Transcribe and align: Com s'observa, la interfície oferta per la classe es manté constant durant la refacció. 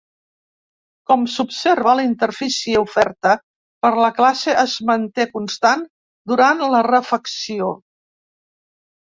Com 1.09 1.25
s'observa, 1.33 1.91
la 1.99 2.05
interfície 2.07 2.79
oferta 2.85 3.33
per 3.87 3.91
la 4.05 4.09
classe 4.21 4.57
es 4.63 4.75
manté 4.93 5.29
constant 5.35 5.85
durant 6.33 6.67
la 6.75 6.83
refacció. 6.91 7.71